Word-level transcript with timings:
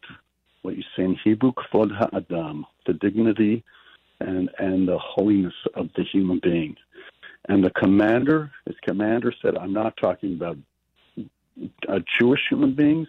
what 0.62 0.78
you 0.78 0.84
say 0.96 1.04
in 1.04 1.18
Hebrew, 1.24 1.52
kvod 1.54 1.92
ha'adam, 1.96 2.66
the 2.86 2.94
dignity 2.94 3.64
and, 4.20 4.50
and 4.58 4.88
the 4.88 4.98
holiness 4.98 5.54
of 5.76 5.90
the 5.96 6.04
human 6.04 6.40
being. 6.42 6.76
And 7.50 7.64
the 7.64 7.72
commander, 7.72 8.52
his 8.66 8.76
commander 8.82 9.34
said, 9.42 9.58
I'm 9.58 9.74
not 9.74 9.98
talking 9.98 10.34
about 10.34 10.58
uh, 11.90 12.00
Jewish 12.20 12.40
human 12.50 12.74
beings, 12.74 13.08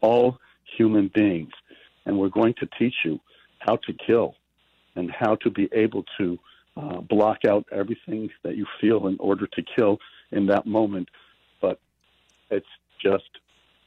all 0.00 0.38
human 0.76 1.08
beings. 1.14 1.52
And 2.06 2.18
we're 2.18 2.30
going 2.30 2.54
to 2.60 2.68
teach 2.78 2.94
you 3.04 3.20
how 3.58 3.76
to 3.76 3.92
kill 3.92 4.34
and 4.96 5.10
how 5.10 5.36
to 5.36 5.50
be 5.50 5.68
able 5.72 6.04
to 6.18 6.38
uh, 6.76 7.00
block 7.00 7.44
out 7.44 7.66
everything 7.70 8.30
that 8.42 8.56
you 8.56 8.66
feel 8.80 9.08
in 9.08 9.16
order 9.20 9.46
to 9.48 9.62
kill 9.76 9.98
in 10.32 10.46
that 10.46 10.66
moment. 10.66 11.08
It's 12.50 12.66
just 13.02 13.28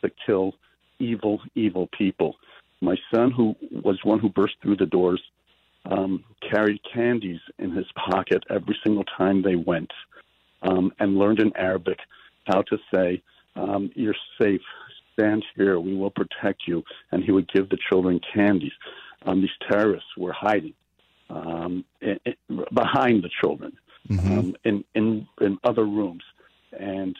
to 0.04 0.12
kill 0.26 0.54
evil, 1.00 1.42
evil 1.56 1.90
people. 1.98 2.36
My 2.81 2.95
son, 3.14 3.31
who 3.31 3.56
was 3.72 4.00
one 4.03 4.19
who 4.19 4.30
burst 4.30 4.56
through 4.62 4.78
the 4.78 4.85
doors, 4.85 5.22
um, 5.85 6.24
carried 6.50 6.80
candies 6.94 7.40
in 7.59 7.72
his 7.72 7.85
pocket 8.09 8.44
every 8.50 8.78
single 8.84 9.03
time 9.18 9.41
they 9.41 9.56
went 9.56 9.91
um, 10.63 10.91
and 11.00 11.18
learned 11.18 11.40
in 11.40 11.56
Arabic 11.56 12.00
how 12.46 12.62
to 12.63 12.78
say, 12.94 13.22
um, 13.56 13.91
You're 13.96 14.16
safe, 14.40 14.62
stand 15.14 15.44
here, 15.56 15.80
we 15.80 15.96
will 15.96 16.12
protect 16.12 16.68
you. 16.68 16.84
And 17.12 17.24
he 17.24 17.31
would 17.31 17.52
give 17.52 17.69
the 17.69 17.78
children 17.90 18.19
candies. 18.34 18.72
Um, 19.25 19.41
these 19.41 19.50
terrorists 19.69 20.09
were 20.18 20.34
hiding 20.34 20.74
um, 21.30 21.85
in, 22.02 22.19
in, 22.25 22.66
behind 22.74 23.24
the 23.24 23.30
children 23.41 23.74
mm-hmm. 24.09 24.40
Um, 24.40 24.56
in, 24.64 24.84
in, 24.96 25.28
in 25.40 25.58
other 25.64 25.85
rooms. 25.85 26.24
And 26.78 27.16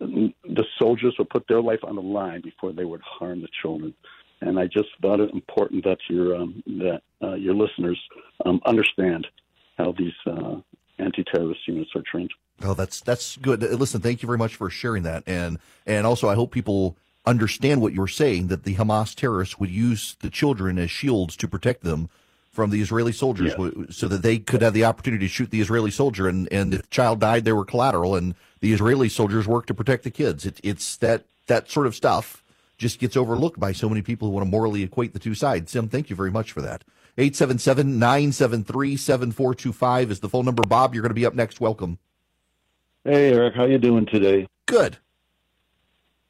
the 0.00 0.64
soldiers 0.78 1.14
would 1.18 1.30
put 1.30 1.46
their 1.48 1.62
life 1.62 1.80
on 1.82 1.96
the 1.96 2.02
line 2.02 2.40
before 2.40 2.72
they 2.72 2.84
would 2.84 3.02
harm 3.02 3.40
the 3.40 3.48
children 3.62 3.94
and 4.40 4.58
I 4.58 4.66
just 4.66 4.88
thought 5.02 5.20
it 5.20 5.32
important 5.32 5.84
that 5.84 5.98
your 6.08 6.36
um, 6.36 6.62
that 6.66 7.02
uh, 7.22 7.34
your 7.34 7.54
listeners 7.54 8.00
um, 8.44 8.60
understand 8.64 9.26
how 9.76 9.92
these 9.92 10.12
uh, 10.26 10.56
anti-terrorist 10.98 11.60
units 11.66 11.90
are 11.94 12.02
trained. 12.02 12.30
Oh, 12.62 12.74
that's 12.74 13.00
that's 13.00 13.36
good. 13.36 13.62
Listen, 13.62 14.00
thank 14.00 14.22
you 14.22 14.26
very 14.26 14.38
much 14.38 14.56
for 14.56 14.70
sharing 14.70 15.02
that, 15.04 15.24
and 15.26 15.58
and 15.86 16.06
also 16.06 16.28
I 16.28 16.34
hope 16.34 16.52
people 16.52 16.96
understand 17.26 17.82
what 17.82 17.92
you're 17.92 18.08
saying 18.08 18.46
that 18.46 18.64
the 18.64 18.76
Hamas 18.76 19.14
terrorists 19.14 19.58
would 19.58 19.70
use 19.70 20.16
the 20.20 20.30
children 20.30 20.78
as 20.78 20.90
shields 20.90 21.36
to 21.36 21.48
protect 21.48 21.82
them 21.82 22.08
from 22.58 22.70
the 22.70 22.80
Israeli 22.80 23.12
soldiers, 23.12 23.54
yes. 23.56 23.96
so 23.96 24.08
that 24.08 24.22
they 24.22 24.36
could 24.36 24.62
have 24.62 24.74
the 24.74 24.84
opportunity 24.84 25.26
to 25.26 25.32
shoot 25.32 25.52
the 25.52 25.60
Israeli 25.60 25.92
soldier, 25.92 26.26
and 26.26 26.52
and 26.52 26.74
if 26.74 26.82
the 26.82 26.88
child 26.88 27.20
died, 27.20 27.44
they 27.44 27.52
were 27.52 27.64
collateral, 27.64 28.16
and 28.16 28.34
the 28.58 28.72
Israeli 28.72 29.08
soldiers 29.08 29.46
worked 29.46 29.68
to 29.68 29.74
protect 29.74 30.02
the 30.02 30.10
kids. 30.10 30.44
It, 30.44 30.58
it's 30.64 30.96
that 30.96 31.22
that 31.46 31.70
sort 31.70 31.86
of 31.86 31.94
stuff 31.94 32.42
just 32.76 32.98
gets 32.98 33.16
overlooked 33.16 33.60
by 33.60 33.70
so 33.70 33.88
many 33.88 34.02
people 34.02 34.26
who 34.26 34.34
want 34.34 34.44
to 34.44 34.50
morally 34.50 34.82
equate 34.82 35.12
the 35.12 35.20
two 35.20 35.36
sides. 35.36 35.70
Sim, 35.70 35.88
thank 35.88 36.10
you 36.10 36.16
very 36.16 36.32
much 36.32 36.50
for 36.50 36.60
that. 36.62 36.82
877-973-7425 37.16 40.10
is 40.10 40.18
the 40.18 40.28
phone 40.28 40.44
number. 40.44 40.64
Bob, 40.64 40.94
you're 40.94 41.02
going 41.02 41.10
to 41.10 41.14
be 41.14 41.26
up 41.26 41.34
next. 41.34 41.60
Welcome. 41.60 42.00
Hey, 43.04 43.32
Erick. 43.32 43.54
How 43.54 43.66
you 43.66 43.78
doing 43.78 44.06
today? 44.06 44.48
Good. 44.66 44.96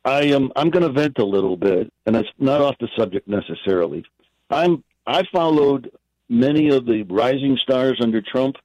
I 0.05 0.25
am. 0.25 0.53
I'm 0.57 0.69
going 0.69 0.83
to 0.83 0.93
vent 0.93 1.19
a 1.19 1.25
little 1.25 1.57
bit, 1.57 1.91
and 2.05 2.17
it's 2.17 2.29
not 2.39 2.61
off 2.61 2.77
the 2.81 2.89
subject 2.99 3.29
necessarily. 3.29 4.05
I'm. 4.51 4.85
I 5.07 5.23
followed 5.33 5.91
many 6.29 6.69
of 6.69 6.87
the 6.87 7.03
rising 7.05 7.57
stars 7.57 7.99
under 8.01 8.21
Trump, 8.21 8.57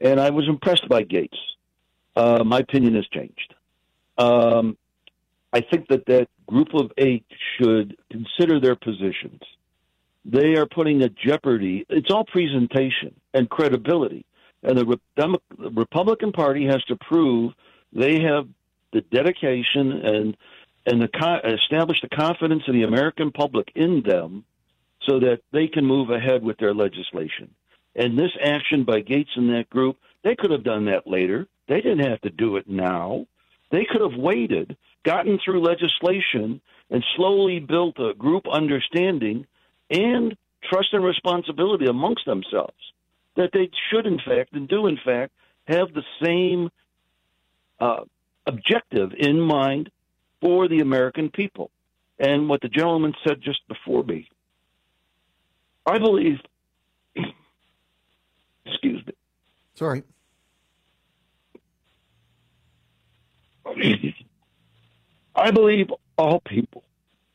and 0.00 0.20
I 0.20 0.30
was 0.30 0.48
impressed 0.48 0.88
by 0.88 1.04
Gaetz. 1.04 1.36
Uh, 2.14 2.42
my 2.44 2.58
opinion 2.60 2.94
has 2.94 3.06
changed. 3.08 3.54
Um, 4.16 4.76
I 5.52 5.60
think 5.60 5.88
that 5.88 6.06
that 6.06 6.28
group 6.46 6.74
of 6.74 6.92
eight 6.98 7.24
should 7.56 7.96
consider 8.10 8.60
their 8.60 8.76
positions. 8.76 9.40
They 10.24 10.56
are 10.56 10.66
putting 10.66 11.02
at 11.02 11.14
jeopardy. 11.14 11.86
It's 11.88 12.10
all 12.10 12.24
presentation 12.24 13.14
and 13.32 13.48
credibility, 13.48 14.26
and 14.62 14.76
the, 14.76 14.84
Re- 14.84 15.00
the 15.16 15.38
Republican 15.70 16.32
Party 16.32 16.66
has 16.66 16.82
to 16.84 16.96
prove 16.96 17.52
they 17.92 18.20
have 18.20 18.48
the 18.92 19.00
dedication 19.00 19.92
and 19.92 20.36
and 20.86 21.02
the 21.02 21.58
establish 21.60 22.00
the 22.00 22.08
confidence 22.08 22.62
of 22.66 22.72
the 22.72 22.84
American 22.84 23.30
public 23.30 23.70
in 23.74 24.02
them, 24.02 24.44
so 25.06 25.20
that 25.20 25.40
they 25.52 25.68
can 25.68 25.84
move 25.84 26.10
ahead 26.10 26.42
with 26.42 26.58
their 26.58 26.74
legislation. 26.74 27.54
And 27.94 28.18
this 28.18 28.30
action 28.42 28.84
by 28.84 29.00
Gaetz 29.02 29.36
and 29.36 29.50
that 29.50 29.70
group, 29.70 29.96
they 30.22 30.36
could 30.36 30.50
have 30.50 30.64
done 30.64 30.86
that 30.86 31.06
later. 31.06 31.46
They 31.68 31.80
didn't 31.80 32.08
have 32.08 32.20
to 32.22 32.30
do 32.30 32.56
it 32.56 32.68
now. 32.68 33.26
They 33.70 33.86
could 33.90 34.00
have 34.00 34.18
waited 34.18 34.76
gotten 35.04 35.38
through 35.44 35.62
legislation 35.62 36.60
and 36.90 37.04
slowly 37.16 37.60
built 37.60 37.98
a 37.98 38.14
group 38.14 38.44
understanding 38.50 39.46
and 39.90 40.36
trust 40.64 40.88
and 40.92 41.04
responsibility 41.04 41.86
amongst 41.86 42.24
themselves 42.26 42.74
that 43.36 43.50
they 43.52 43.70
should, 43.90 44.06
in 44.06 44.18
fact, 44.18 44.52
and 44.52 44.68
do, 44.68 44.86
in 44.86 44.98
fact, 45.02 45.32
have 45.66 45.88
the 45.92 46.02
same 46.22 46.70
uh, 47.80 48.04
objective 48.46 49.12
in 49.16 49.40
mind 49.40 49.90
for 50.40 50.68
the 50.68 50.80
American 50.80 51.30
people. 51.30 51.70
And 52.18 52.48
what 52.48 52.60
the 52.60 52.68
gentleman 52.68 53.14
said 53.26 53.40
just 53.40 53.60
before 53.68 54.02
me, 54.02 54.28
I 55.88 55.98
believe, 55.98 56.38
excuse 58.66 59.06
me. 59.06 59.14
Sorry. 59.74 60.02
I 65.34 65.50
believe 65.50 65.90
all 66.18 66.40
people 66.40 66.84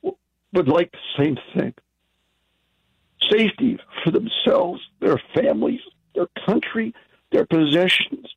would 0.01 0.67
like 0.67 0.91
the 0.91 1.00
same 1.17 1.38
thing 1.55 1.73
safety 3.31 3.79
for 4.03 4.11
themselves, 4.11 4.81
their 4.99 5.19
families, 5.33 5.81
their 6.13 6.27
country, 6.45 6.94
their 7.31 7.45
possessions, 7.47 8.27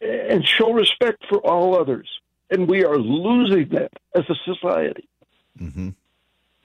and 0.00 0.44
show 0.44 0.72
respect 0.72 1.24
for 1.28 1.38
all 1.38 1.78
others. 1.78 2.08
And 2.50 2.66
we 2.68 2.84
are 2.84 2.98
losing 2.98 3.68
that 3.68 3.92
as 4.16 4.24
a 4.28 4.34
society. 4.44 5.08
Mm-hmm. 5.60 5.90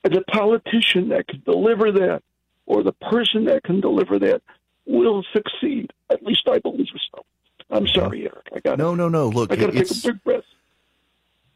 And 0.03 0.13
the 0.13 0.21
politician 0.21 1.09
that 1.09 1.27
can 1.27 1.44
deliver 1.45 1.91
that, 1.91 2.23
or 2.71 2.83
the 2.83 2.94
person 2.94 3.44
that 3.45 3.63
can 3.63 3.81
deliver 3.81 4.18
that, 4.18 4.41
will 4.85 5.25
succeed. 5.33 5.91
At 6.09 6.23
least 6.23 6.47
I 6.47 6.59
believe 6.59 6.88
so. 7.13 7.25
I'm 7.69 7.85
sorry, 7.85 8.21
Erick. 8.21 8.47
I 8.56 8.59
got 8.59 8.77
no, 8.77 8.95
no, 8.95 9.09
no. 9.09 9.27
Look, 9.27 9.51
I 9.51 9.57
got 9.57 9.73
to 9.73 9.83
take 9.83 9.91
a 9.91 10.07
big 10.07 10.23
breath. 10.23 10.44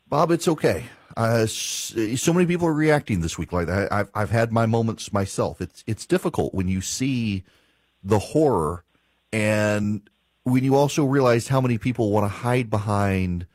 Bob, 0.09 0.31
it's 0.31 0.47
okay. 0.47 0.85
Uh, 1.15 1.45
so 1.45 2.33
many 2.33 2.45
people 2.45 2.67
are 2.67 2.73
reacting 2.73 3.21
this 3.21 3.38
week 3.38 3.53
like 3.53 3.67
that. 3.67 3.91
I've 3.94 4.09
I've 4.13 4.29
had 4.29 4.51
my 4.51 4.65
moments 4.65 5.13
myself. 5.13 5.62
It's 5.62 5.83
it's 5.88 6.06
difficult 6.06 6.53
when 6.53 6.67
you 6.67 6.81
see 6.81 7.44
the 8.03 8.19
horror, 8.19 8.83
and 9.31 10.01
when 10.44 10.65
you 10.65 10.75
also 10.75 11.06
realize 11.06 11.47
how 11.47 11.62
many 11.62 11.77
people 11.77 12.12
want 12.12 12.25
to 12.25 12.29
hide 12.29 12.69
behind 12.69 13.47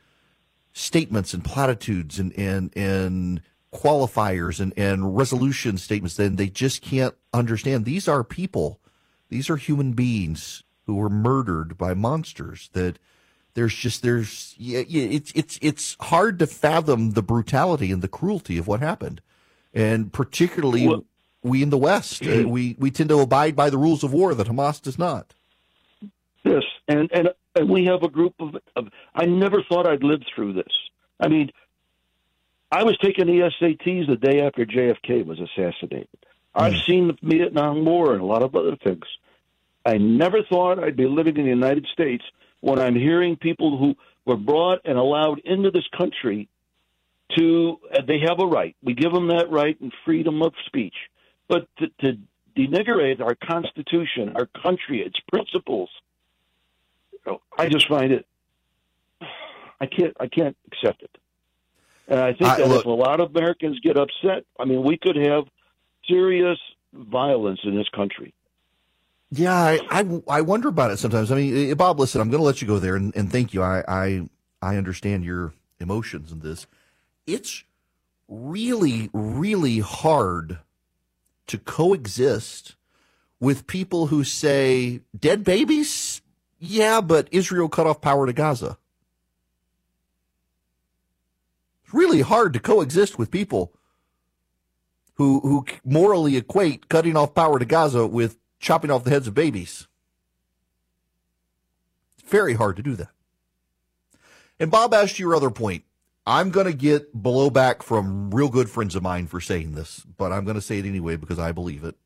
statements 0.72 1.34
and 1.34 1.44
platitudes 1.44 2.18
and 2.18 2.32
and 2.38 2.72
and 2.74 3.42
qualifiers 3.72 4.60
and 4.60 4.72
and 4.76 5.16
resolution 5.16 5.78
statements. 5.78 6.16
Then 6.16 6.36
they 6.36 6.48
just 6.48 6.82
can't 6.82 7.14
understand. 7.32 7.84
These 7.84 8.08
are 8.08 8.24
people. 8.24 8.80
These 9.28 9.48
are 9.48 9.56
human 9.56 9.92
beings 9.92 10.64
who 10.86 10.96
were 10.96 11.10
murdered 11.10 11.78
by 11.78 11.94
monsters. 11.94 12.70
That 12.72 12.98
there's 13.54 13.74
just 13.74 14.02
there's 14.02 14.54
yeah, 14.58 14.82
yeah, 14.86 15.04
it's 15.04 15.32
it's 15.34 15.58
it's 15.62 15.96
hard 16.00 16.38
to 16.40 16.46
fathom 16.46 17.12
the 17.12 17.22
brutality 17.22 17.92
and 17.92 18.02
the 18.02 18.08
cruelty 18.08 18.58
of 18.58 18.66
what 18.66 18.80
happened, 18.80 19.20
and 19.72 20.12
particularly 20.12 20.86
well, 20.86 21.04
we 21.42 21.62
in 21.62 21.70
the 21.70 21.78
West 21.78 22.26
uh, 22.26 22.44
we 22.46 22.76
we 22.78 22.90
tend 22.90 23.08
to 23.10 23.20
abide 23.20 23.56
by 23.56 23.70
the 23.70 23.78
rules 23.78 24.02
of 24.04 24.12
war 24.12 24.34
that 24.34 24.48
Hamas 24.48 24.80
does 24.80 24.98
not. 24.98 25.34
Yes, 26.44 26.62
and 26.88 27.10
and 27.12 27.30
and 27.54 27.68
we 27.68 27.84
have 27.86 28.02
a 28.02 28.08
group 28.08 28.34
of, 28.40 28.56
of 28.76 28.88
I 29.14 29.26
never 29.26 29.62
thought 29.62 29.86
I'd 29.86 30.02
live 30.02 30.22
through 30.34 30.54
this. 30.54 30.72
I 31.18 31.28
mean, 31.28 31.50
I 32.72 32.84
was 32.84 32.96
taking 32.98 33.26
the 33.26 33.50
SATs 33.60 34.06
the 34.06 34.16
day 34.16 34.40
after 34.40 34.64
JFK 34.64 35.26
was 35.26 35.40
assassinated. 35.40 36.08
I've 36.54 36.74
mm. 36.74 36.86
seen 36.86 37.06
the 37.08 37.16
Vietnam 37.22 37.84
War 37.84 38.12
and 38.12 38.22
a 38.22 38.26
lot 38.26 38.42
of 38.42 38.54
other 38.54 38.76
things. 38.76 39.04
I 39.84 39.98
never 39.98 40.42
thought 40.42 40.82
I'd 40.82 40.96
be 40.96 41.06
living 41.06 41.36
in 41.36 41.44
the 41.44 41.50
United 41.50 41.86
States 41.92 42.24
when 42.60 42.78
I'm 42.78 42.94
hearing 42.94 43.36
people 43.36 43.78
who 43.78 43.96
were 44.24 44.36
brought 44.36 44.80
and 44.84 44.98
allowed 44.98 45.40
into 45.40 45.70
this 45.70 45.86
country 45.96 46.48
to, 47.36 47.78
uh, 47.92 48.02
they 48.06 48.20
have 48.20 48.40
a 48.40 48.46
right. 48.46 48.76
We 48.82 48.94
give 48.94 49.12
them 49.12 49.28
that 49.28 49.50
right 49.50 49.80
and 49.80 49.92
freedom 50.04 50.42
of 50.42 50.52
speech. 50.66 50.94
But 51.48 51.66
to, 51.78 51.88
to 52.02 52.18
denigrate 52.56 53.20
our 53.20 53.34
Constitution, 53.34 54.34
our 54.36 54.46
country, 54.62 55.02
its 55.02 55.18
principles, 55.28 55.90
I 57.56 57.68
just 57.68 57.88
find 57.88 58.12
it, 58.12 58.26
I 59.80 59.86
can't, 59.86 60.16
I 60.20 60.26
can't 60.26 60.56
accept 60.66 61.02
it. 61.02 61.10
And 62.10 62.18
I 62.18 62.32
think 62.32 62.56
that 62.56 62.68
look, 62.68 62.80
if 62.80 62.86
a 62.86 62.90
lot 62.90 63.20
of 63.20 63.34
Americans 63.34 63.78
get 63.80 63.96
upset, 63.96 64.44
I 64.58 64.64
mean, 64.64 64.82
we 64.82 64.98
could 64.98 65.16
have 65.16 65.44
serious 66.08 66.58
violence 66.92 67.60
in 67.62 67.76
this 67.76 67.88
country. 67.94 68.34
Yeah, 69.30 69.54
I, 69.54 69.80
I, 69.88 70.22
I 70.28 70.40
wonder 70.40 70.68
about 70.68 70.90
it 70.90 70.98
sometimes. 70.98 71.30
I 71.30 71.36
mean, 71.36 71.70
eh, 71.70 71.74
Bob, 71.74 72.00
listen, 72.00 72.20
I'm 72.20 72.30
going 72.30 72.40
to 72.40 72.44
let 72.44 72.60
you 72.60 72.66
go 72.66 72.80
there, 72.80 72.96
and, 72.96 73.14
and 73.14 73.30
thank 73.30 73.54
you. 73.54 73.62
I, 73.62 73.84
I 73.86 74.28
I 74.60 74.76
understand 74.76 75.24
your 75.24 75.54
emotions 75.78 76.32
in 76.32 76.40
this. 76.40 76.66
It's 77.26 77.64
really, 78.28 79.08
really 79.12 79.78
hard 79.78 80.58
to 81.46 81.58
coexist 81.58 82.74
with 83.38 83.66
people 83.66 84.08
who 84.08 84.24
say 84.24 85.00
dead 85.18 85.44
babies. 85.44 86.22
Yeah, 86.58 87.00
but 87.00 87.28
Israel 87.30 87.68
cut 87.68 87.86
off 87.86 88.00
power 88.00 88.26
to 88.26 88.32
Gaza. 88.32 88.78
It's 91.90 91.94
really 91.96 92.20
hard 92.20 92.52
to 92.52 92.60
coexist 92.60 93.18
with 93.18 93.32
people 93.32 93.72
who 95.14 95.40
who 95.40 95.66
morally 95.84 96.36
equate 96.36 96.88
cutting 96.88 97.16
off 97.16 97.34
power 97.34 97.58
to 97.58 97.64
Gaza 97.64 98.06
with 98.06 98.38
chopping 98.60 98.92
off 98.92 99.02
the 99.02 99.10
heads 99.10 99.26
of 99.26 99.34
babies. 99.34 99.88
It's 102.16 102.30
very 102.30 102.54
hard 102.54 102.76
to 102.76 102.84
do 102.84 102.94
that. 102.94 103.10
And 104.60 104.70
Bob 104.70 104.94
asked 104.94 105.18
your 105.18 105.34
other 105.34 105.50
point. 105.50 105.82
I'm 106.24 106.50
going 106.50 106.66
to 106.66 106.72
get 106.72 107.12
blowback 107.12 107.82
from 107.82 108.30
real 108.30 108.50
good 108.50 108.70
friends 108.70 108.94
of 108.94 109.02
mine 109.02 109.26
for 109.26 109.40
saying 109.40 109.74
this, 109.74 110.06
but 110.16 110.30
I'm 110.30 110.44
going 110.44 110.54
to 110.54 110.62
say 110.62 110.78
it 110.78 110.86
anyway 110.86 111.16
because 111.16 111.40
I 111.40 111.50
believe 111.50 111.82
it. 111.82 111.96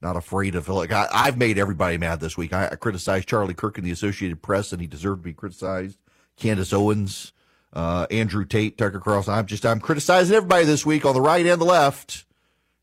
Not 0.00 0.16
afraid 0.16 0.56
of 0.56 0.68
like 0.68 0.90
I, 0.90 1.06
have 1.26 1.38
made 1.38 1.58
everybody 1.58 1.96
mad 1.96 2.18
this 2.18 2.36
week. 2.36 2.52
I, 2.52 2.70
I, 2.72 2.74
criticized 2.74 3.28
Charlie 3.28 3.54
Kirk 3.54 3.78
in 3.78 3.84
the 3.84 3.92
Associated 3.92 4.42
Press, 4.42 4.72
and 4.72 4.80
he 4.80 4.88
deserved 4.88 5.22
to 5.22 5.28
be 5.28 5.32
criticized. 5.32 5.96
Candace 6.36 6.72
Owens, 6.72 7.32
uh, 7.72 8.06
Andrew 8.10 8.44
Tate, 8.44 8.76
Tucker 8.76 9.00
Carlson. 9.00 9.34
I'm 9.34 9.46
just 9.46 9.64
I'm 9.64 9.80
criticizing 9.80 10.36
everybody 10.36 10.64
this 10.64 10.86
week 10.86 11.04
on 11.04 11.14
the 11.14 11.20
right 11.20 11.46
and 11.46 11.60
the 11.60 11.64
left. 11.66 12.24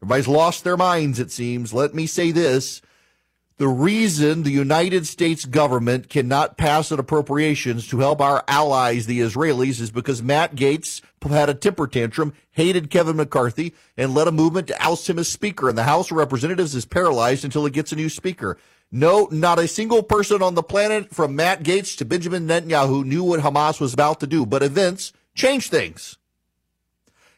Everybody's 0.02 0.28
lost 0.28 0.64
their 0.64 0.78
minds, 0.78 1.20
it 1.20 1.32
seems. 1.32 1.74
Let 1.74 1.94
me 1.94 2.08
say 2.08 2.32
this. 2.32 2.82
The 3.58 3.68
reason 3.68 4.44
the 4.44 4.52
United 4.52 5.06
States 5.06 5.44
government 5.44 6.08
cannot 6.08 6.56
pass 6.56 6.92
an 6.92 7.00
appropriations 7.00 7.90
to 7.90 8.00
help 8.00 8.22
our 8.22 8.42
allies, 8.48 9.06
the 9.06 9.20
Israelis, 9.20 9.82
is 9.82 9.92
because 9.92 10.24
Matt 10.24 10.56
Gaetz 10.56 11.02
had 11.22 11.50
a 11.50 11.54
temper 11.54 11.86
tantrum, 11.86 12.32
hated 12.52 12.90
Kevin 12.90 13.18
McCarthy, 13.18 13.74
and 13.98 14.14
led 14.14 14.30
a 14.30 14.32
movement 14.32 14.68
to 14.68 14.82
oust 14.82 15.10
him 15.10 15.20
as 15.20 15.28
Speaker. 15.28 15.68
And 15.68 15.78
the 15.78 15.84
House 15.84 16.10
of 16.10 16.16
Representatives 16.16 16.74
is 16.74 16.86
paralyzed 16.86 17.44
until 17.44 17.66
it 17.66 17.74
gets 17.74 17.92
a 17.92 17.98
new 17.98 18.08
Speaker. 18.08 18.58
No, 18.92 19.28
not 19.32 19.60
a 19.60 19.68
single 19.68 20.02
person 20.02 20.42
on 20.42 20.56
the 20.56 20.64
planet 20.64 21.14
from 21.14 21.36
Matt 21.36 21.62
Gaetz 21.62 21.96
to 21.98 22.06
Benjamin 22.06 22.48
Netanyahu 22.48 23.06
knew 23.06 23.24
what 23.24 23.42
Hamas 23.42 23.80
was 23.80 23.94
about 23.94 24.20
to 24.22 24.28
do, 24.28 24.48
but 24.48 24.64
events 24.64 25.14
change 25.36 25.70
things. 25.70 26.19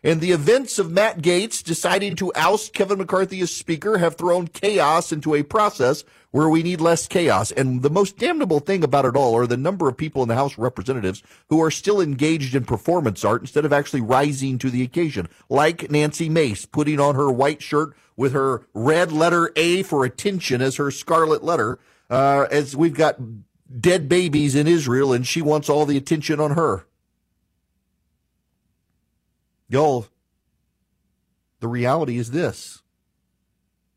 And 0.04 0.20
the 0.20 0.32
events 0.32 0.80
of 0.80 0.92
Matt 0.92 1.22
Gaetz 1.22 1.64
deciding 1.64 2.16
to 2.16 2.34
oust 2.34 2.74
Kevin 2.74 2.98
McCarthy 2.98 3.40
as 3.42 3.52
Speaker 3.52 4.00
have 4.00 4.16
thrown 4.16 4.48
chaos 4.48 5.12
into 5.12 5.36
a 5.36 5.44
process 5.44 6.04
where 6.32 6.50
we 6.50 6.64
need 6.64 6.82
less 6.82 7.08
chaos. 7.08 7.52
And 7.52 7.84
the 7.84 7.90
most 7.90 8.18
damnable 8.18 8.60
thing 8.60 8.84
about 8.84 9.06
it 9.06 9.16
all 9.16 9.38
are 9.38 9.46
the 9.46 9.58
number 9.58 9.88
of 9.88 9.98
people 9.98 10.24
in 10.24 10.28
the 10.28 10.36
House 10.36 10.54
of 10.54 10.60
Representatives 10.60 11.22
who 11.50 11.62
are 11.62 11.70
still 11.70 12.02
engaged 12.02 12.56
in 12.56 12.66
performance 12.66 13.24
art 13.24 13.42
instead 13.42 13.64
of 13.64 13.74
actually 13.74 14.02
rising 14.02 14.58
to 14.60 14.72
the 14.72 14.82
occasion, 14.82 15.28
like 15.50 15.92
Nancy 15.92 16.30
Mace 16.30 16.66
putting 16.66 17.00
on 17.00 17.14
her 17.14 17.32
white 17.32 17.62
shirt 17.62 17.96
with 18.16 18.34
her 18.34 18.66
red 18.74 19.12
letter 19.12 19.52
A 19.56 19.84
for 19.84 20.04
attention 20.04 20.64
as 20.64 20.78
her 20.78 20.90
scarlet 20.90 21.44
letter, 21.44 21.78
uh, 22.10 22.48
as 22.50 22.76
we've 22.76 22.96
got 22.96 23.18
dead 23.80 24.10
babies 24.10 24.56
in 24.56 24.68
Israel 24.68 25.14
and 25.14 25.28
she 25.28 25.42
wants 25.44 25.70
all 25.70 25.86
the 25.86 25.98
attention 25.98 26.40
on 26.40 26.52
her. 26.52 26.86
Y'all, 29.72 30.06
the 31.62 31.68
reality 31.70 32.18
is 32.18 32.32
this. 32.32 32.82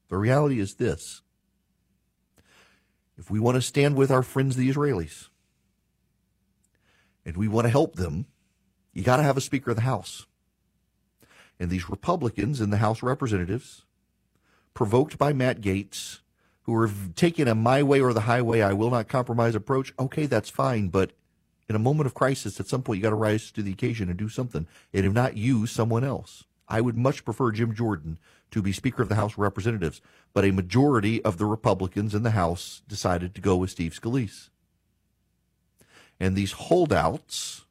The 0.09 0.17
reality 0.17 0.61
is 0.61 0.75
this. 0.75 1.21
If 3.19 3.29
we 3.29 3.41
want 3.41 3.57
to 3.57 3.61
stand 3.61 3.97
with 3.97 4.13
our 4.13 4.23
friends, 4.23 4.55
the 4.55 4.71
Israelis, 4.71 5.31
and 7.27 7.37
we 7.37 7.49
want 7.49 7.65
to 7.65 7.71
help 7.71 7.97
them, 7.97 8.27
you 8.93 9.03
got 9.03 9.17
to 9.17 9.25
have 9.25 9.37
a 9.37 9.41
Speaker 9.41 9.71
of 9.71 9.77
the 9.77 9.83
House. 9.83 10.27
And 11.59 11.71
these 11.71 11.91
Republicans 11.91 12.61
in 12.61 12.71
the 12.71 12.77
House 12.77 13.03
Representatives, 13.03 13.85
provoked 14.75 15.19
by 15.19 15.33
Matt 15.33 15.61
Gaetz, 15.61 16.21
who 16.63 16.75
are 16.77 16.91
taking 17.17 17.49
a 17.49 17.55
my 17.57 17.83
way 17.83 18.01
or 18.01 18.13
the 18.13 18.21
highway, 18.21 18.61
I 18.61 18.75
will 18.75 18.91
not 18.91 19.09
compromise 19.09 19.57
approach, 19.57 19.93
okay, 19.99 20.27
that's 20.27 20.51
fine. 20.51 20.87
But 20.87 21.11
in 21.69 21.77
a 21.77 21.81
moment 21.81 22.07
of 22.07 22.15
crisis, 22.15 22.61
at 22.61 22.67
some 22.67 22.83
point, 22.83 22.99
you 22.99 23.03
got 23.03 23.11
to 23.11 23.17
rise 23.17 23.51
to 23.51 23.63
the 23.63 23.73
occasion 23.73 24.09
and 24.09 24.19
do 24.19 24.29
something. 24.29 24.67
And 24.93 25.07
if 25.07 25.13
not 25.13 25.37
you, 25.37 25.67
someone 25.67 26.05
else. 26.05 26.45
I 26.69 26.81
would 26.81 26.97
much 26.97 27.25
prefer 27.25 27.53
Jim 27.53 27.75
Jordan 27.75 28.19
to 28.51 28.63
be 28.63 28.73
Speaker 28.73 29.03
of 29.03 29.09
the 29.09 29.15
House 29.17 29.33
of 29.33 29.39
Representatives, 29.39 30.01
but 30.33 30.45
a 30.45 30.51
majority 30.51 31.23
of 31.25 31.39
the 31.39 31.47
Republicans 31.47 32.15
in 32.15 32.23
the 32.23 32.31
House 32.31 32.83
decided 32.87 33.35
to 33.35 33.41
go 33.41 33.57
with 33.57 33.71
Steve 33.71 33.99
Scalise. 34.01 34.49
And 36.21 36.37
these 36.37 36.53
holdouts, 36.53 37.65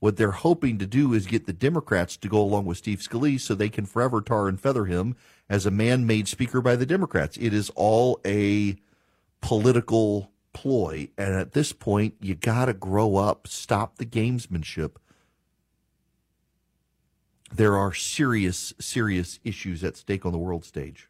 what 0.00 0.16
they're 0.16 0.32
hoping 0.32 0.78
to 0.78 0.86
do 0.86 1.14
is 1.14 1.26
get 1.26 1.46
the 1.46 1.52
Democrats 1.52 2.16
to 2.18 2.28
go 2.28 2.40
along 2.40 2.66
with 2.66 2.78
Steve 2.78 2.98
Scalise 2.98 3.40
so 3.40 3.54
they 3.54 3.68
can 3.68 3.86
forever 3.86 4.20
tar 4.20 4.48
and 4.48 4.60
feather 4.60 4.84
him 4.84 5.16
as 5.48 5.64
a 5.64 5.70
man 5.70 6.06
made 6.06 6.28
Speaker 6.28 6.60
by 6.60 6.76
the 6.76 6.86
Democrats. 6.86 7.36
It 7.36 7.54
is 7.54 7.70
all 7.70 8.20
a 8.24 8.76
political 9.40 10.31
ploy. 10.52 11.08
And 11.16 11.34
at 11.34 11.52
this 11.52 11.72
point, 11.72 12.14
you 12.20 12.34
got 12.34 12.66
to 12.66 12.72
grow 12.72 13.16
up, 13.16 13.46
stop 13.48 13.96
the 13.96 14.06
gamesmanship. 14.06 14.96
There 17.54 17.76
are 17.76 17.92
serious, 17.92 18.72
serious 18.78 19.38
issues 19.44 19.84
at 19.84 19.96
stake 19.96 20.24
on 20.24 20.32
the 20.32 20.38
world 20.38 20.64
stage. 20.64 21.08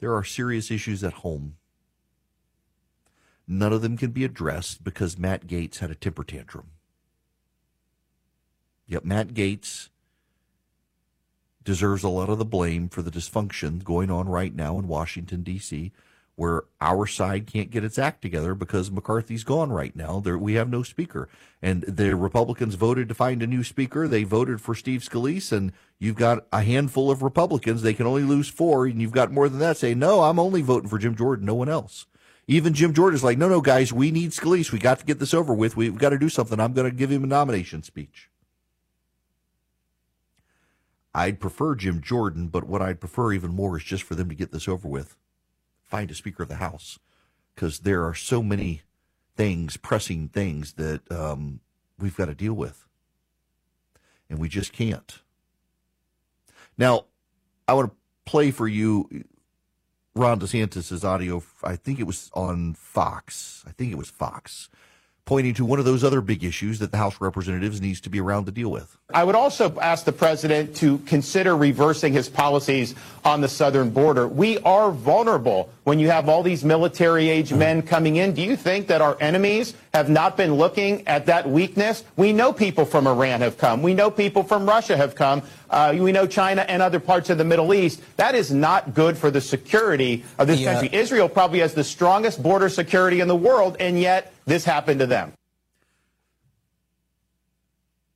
There 0.00 0.14
are 0.14 0.24
serious 0.24 0.70
issues 0.70 1.02
at 1.02 1.14
home. 1.14 1.56
None 3.48 3.72
of 3.72 3.80
them 3.80 3.96
can 3.96 4.10
be 4.10 4.24
addressed 4.24 4.84
because 4.84 5.18
Matt 5.18 5.46
Gaetz 5.46 5.78
had 5.78 5.90
a 5.90 5.94
temper 5.94 6.24
tantrum. 6.24 6.70
Yet 8.86 9.04
Matt 9.04 9.28
Gaetz 9.28 9.88
deserves 11.64 12.04
a 12.04 12.08
lot 12.08 12.28
of 12.28 12.38
the 12.38 12.44
blame 12.44 12.88
for 12.88 13.02
the 13.02 13.10
dysfunction 13.10 13.82
going 13.82 14.10
on 14.10 14.28
right 14.28 14.54
now 14.54 14.78
in 14.78 14.88
Washington, 14.88 15.42
D.C 15.42 15.92
where 16.36 16.64
our 16.82 17.06
side 17.06 17.46
can't 17.46 17.70
get 17.70 17.82
its 17.82 17.98
act 17.98 18.20
together 18.20 18.54
because 18.54 18.90
McCarthy's 18.90 19.42
gone 19.42 19.72
right 19.72 19.96
now. 19.96 20.20
There, 20.20 20.36
we 20.36 20.54
have 20.54 20.68
no 20.68 20.82
speaker. 20.82 21.28
And 21.62 21.82
the 21.82 22.14
Republicans 22.14 22.74
voted 22.74 23.08
to 23.08 23.14
find 23.14 23.42
a 23.42 23.46
new 23.46 23.64
speaker. 23.64 24.06
They 24.06 24.22
voted 24.22 24.60
for 24.60 24.74
Steve 24.74 25.00
Scalise, 25.00 25.50
and 25.50 25.72
you've 25.98 26.16
got 26.16 26.46
a 26.52 26.62
handful 26.62 27.10
of 27.10 27.22
Republicans. 27.22 27.80
They 27.80 27.94
can 27.94 28.06
only 28.06 28.22
lose 28.22 28.48
four, 28.48 28.84
and 28.84 29.00
you've 29.00 29.12
got 29.12 29.32
more 29.32 29.48
than 29.48 29.60
that 29.60 29.78
say, 29.78 29.94
no, 29.94 30.22
I'm 30.22 30.38
only 30.38 30.60
voting 30.60 30.90
for 30.90 30.98
Jim 30.98 31.16
Jordan, 31.16 31.46
no 31.46 31.54
one 31.54 31.70
else. 31.70 32.04
Even 32.46 32.74
Jim 32.74 32.92
Jordan 32.92 33.16
is 33.16 33.24
like, 33.24 33.38
no, 33.38 33.48
no, 33.48 33.62
guys, 33.62 33.92
we 33.92 34.10
need 34.10 34.30
Scalise. 34.30 34.70
We 34.70 34.78
got 34.78 35.00
to 35.00 35.06
get 35.06 35.18
this 35.18 35.34
over 35.34 35.54
with. 35.54 35.76
We've 35.76 35.98
got 35.98 36.10
to 36.10 36.18
do 36.18 36.28
something. 36.28 36.60
I'm 36.60 36.74
going 36.74 36.88
to 36.88 36.96
give 36.96 37.10
him 37.10 37.24
a 37.24 37.26
nomination 37.26 37.82
speech. 37.82 38.30
I'd 41.14 41.40
prefer 41.40 41.74
Jim 41.74 42.02
Jordan, 42.02 42.48
but 42.48 42.64
what 42.64 42.82
I'd 42.82 43.00
prefer 43.00 43.32
even 43.32 43.50
more 43.52 43.78
is 43.78 43.84
just 43.84 44.02
for 44.02 44.14
them 44.14 44.28
to 44.28 44.34
get 44.34 44.52
this 44.52 44.68
over 44.68 44.86
with. 44.86 45.16
A 46.02 46.14
Speaker 46.14 46.42
of 46.42 46.48
the 46.48 46.56
House, 46.56 46.98
because 47.54 47.80
there 47.80 48.04
are 48.04 48.14
so 48.14 48.42
many 48.42 48.82
things, 49.36 49.76
pressing 49.76 50.28
things 50.28 50.74
that 50.74 51.10
um, 51.10 51.60
we've 51.98 52.16
got 52.16 52.26
to 52.26 52.34
deal 52.34 52.54
with, 52.54 52.86
and 54.30 54.38
we 54.38 54.48
just 54.48 54.72
can't. 54.72 55.20
Now, 56.78 57.06
I 57.66 57.74
want 57.74 57.90
to 57.90 57.96
play 58.24 58.50
for 58.50 58.68
you 58.68 59.24
Ron 60.14 60.40
DeSantis' 60.40 61.04
audio. 61.04 61.42
I 61.62 61.76
think 61.76 62.00
it 62.00 62.06
was 62.06 62.30
on 62.34 62.74
Fox. 62.74 63.64
I 63.66 63.72
think 63.72 63.92
it 63.92 63.98
was 63.98 64.08
Fox 64.08 64.68
pointing 65.26 65.54
to 65.54 65.64
one 65.64 65.80
of 65.80 65.84
those 65.84 66.04
other 66.04 66.20
big 66.20 66.44
issues 66.44 66.78
that 66.78 66.92
the 66.92 66.96
House 66.96 67.16
of 67.16 67.20
Representatives 67.20 67.80
needs 67.80 68.00
to 68.00 68.08
be 68.08 68.20
around 68.20 68.46
to 68.46 68.52
deal 68.52 68.70
with. 68.70 68.96
I 69.12 69.24
would 69.24 69.34
also 69.34 69.76
ask 69.80 70.04
the 70.04 70.12
president 70.12 70.76
to 70.76 70.98
consider 70.98 71.56
reversing 71.56 72.12
his 72.12 72.28
policies 72.28 72.94
on 73.24 73.40
the 73.40 73.48
southern 73.48 73.90
border. 73.90 74.28
We 74.28 74.58
are 74.60 74.92
vulnerable 74.92 75.68
when 75.82 75.98
you 75.98 76.10
have 76.10 76.28
all 76.28 76.44
these 76.44 76.64
military 76.64 77.28
age 77.28 77.52
men 77.52 77.82
coming 77.82 78.16
in. 78.16 78.34
Do 78.34 78.42
you 78.42 78.56
think 78.56 78.86
that 78.86 79.02
our 79.02 79.16
enemies 79.20 79.74
have 79.92 80.08
not 80.08 80.36
been 80.36 80.54
looking 80.54 81.06
at 81.08 81.26
that 81.26 81.48
weakness? 81.48 82.04
We 82.16 82.32
know 82.32 82.52
people 82.52 82.84
from 82.84 83.08
Iran 83.08 83.40
have 83.40 83.58
come. 83.58 83.82
We 83.82 83.94
know 83.94 84.12
people 84.12 84.44
from 84.44 84.64
Russia 84.64 84.96
have 84.96 85.16
come. 85.16 85.42
Uh, 85.68 85.96
we 85.98 86.12
know 86.12 86.28
China 86.28 86.64
and 86.68 86.80
other 86.80 87.00
parts 87.00 87.30
of 87.30 87.38
the 87.38 87.44
Middle 87.44 87.74
East. 87.74 88.00
That 88.16 88.36
is 88.36 88.52
not 88.52 88.94
good 88.94 89.18
for 89.18 89.32
the 89.32 89.40
security 89.40 90.24
of 90.38 90.46
this 90.46 90.62
country. 90.62 90.88
Israel 90.92 91.28
probably 91.28 91.58
has 91.58 91.74
the 91.74 91.82
strongest 91.82 92.40
border 92.40 92.68
security 92.68 93.20
in 93.20 93.26
the 93.26 93.34
world, 93.34 93.76
and 93.80 93.98
yet 93.98 94.32
this 94.46 94.64
happened 94.64 95.00
to 95.00 95.06
them. 95.06 95.32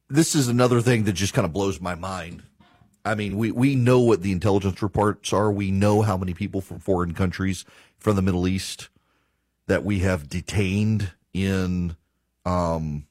This 0.09 0.35
is 0.35 0.49
another 0.49 0.81
thing 0.81 1.05
that 1.05 1.13
just 1.13 1.35
kind 1.35 1.45
of 1.45 1.53
blows 1.53 1.81
my 1.81 1.95
mind. 1.95 2.43
I 3.05 3.15
mean, 3.15 3.37
we, 3.37 3.51
we 3.51 3.77
know 3.77 4.01
what 4.01 4.23
the 4.23 4.33
intelligence 4.33 4.83
reports 4.83 5.33
are. 5.33 5.51
We 5.51 5.71
know 5.71 6.03
how 6.03 6.17
many 6.17 6.35
people 6.35 6.61
from 6.61 6.81
foreign 6.81 7.15
countries 7.15 7.65
from 7.99 8.17
the 8.17 8.23
Middle 8.23 8.49
East 8.49 8.89
that 9.67 9.85
we 9.85 10.01
have 10.01 10.29
detained 10.29 11.13
in 11.33 11.97
um 12.45 13.07